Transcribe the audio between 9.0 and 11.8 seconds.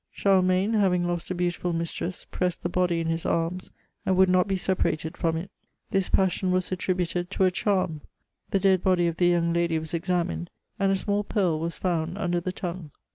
of the young lady was examined, and a small pearl was